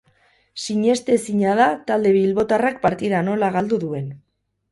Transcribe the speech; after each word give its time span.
Sinestezina 0.61 1.51
da 1.59 1.67
talde 1.91 2.15
bilbotarrak 2.17 2.81
partida 2.87 3.23
nola 3.29 3.51
galdu 3.57 3.79
duen. 3.87 4.09